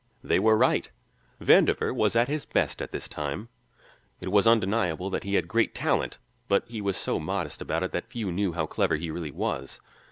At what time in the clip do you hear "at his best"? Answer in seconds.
2.15-2.81